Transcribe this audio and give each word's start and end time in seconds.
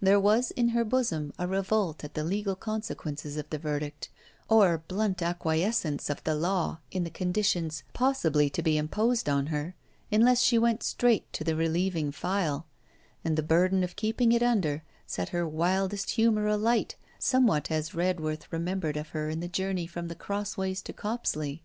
There 0.00 0.18
was 0.18 0.50
in 0.50 0.70
her 0.70 0.84
bosom 0.84 1.32
a 1.38 1.46
revolt 1.46 2.02
at 2.02 2.14
the 2.14 2.24
legal 2.24 2.56
consequences 2.56 3.36
of 3.36 3.48
the 3.50 3.58
verdict 3.58 4.08
or 4.48 4.78
blunt 4.88 5.22
acquiescence 5.22 6.10
of 6.10 6.24
the 6.24 6.34
Law 6.34 6.78
in 6.90 7.04
the 7.04 7.08
conditions 7.08 7.84
possibly 7.92 8.50
to 8.50 8.64
be 8.64 8.76
imposed 8.76 9.28
on 9.28 9.46
her 9.46 9.76
unless 10.10 10.40
she 10.42 10.58
went 10.58 10.82
straight 10.82 11.32
to 11.34 11.44
the 11.44 11.54
relieving 11.54 12.10
phial; 12.10 12.66
and 13.24 13.36
the 13.38 13.44
burden 13.44 13.84
of 13.84 13.94
keeping 13.94 14.32
it 14.32 14.42
under, 14.42 14.82
set 15.06 15.28
her 15.28 15.46
wildest 15.46 16.10
humour 16.10 16.48
alight, 16.48 16.96
somewhat 17.20 17.70
as 17.70 17.94
Redworth 17.94 18.52
remembered 18.52 18.96
of 18.96 19.10
her 19.10 19.30
on 19.30 19.38
the 19.38 19.46
journey 19.46 19.86
from 19.86 20.08
The 20.08 20.16
Crossways 20.16 20.82
to 20.82 20.92
Copsley. 20.92 21.62